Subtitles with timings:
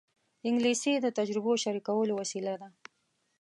[0.47, 2.69] انګلیسي د تجربو شریکولو وسیله ده